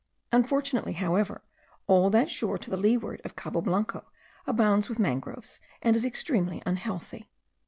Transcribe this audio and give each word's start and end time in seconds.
Unfortunately, 0.31 0.93
however, 0.93 1.43
all 1.85 2.09
that 2.09 2.27
shore, 2.27 2.57
to 2.57 2.75
leeward 2.75 3.21
of 3.23 3.35
Cabo 3.35 3.61
Blanco, 3.61 4.03
abounds 4.47 4.89
with 4.89 4.97
mangroves, 4.97 5.59
and 5.83 5.95
is 5.95 6.03
extremely 6.05 6.59
unhealthy. 6.65 7.29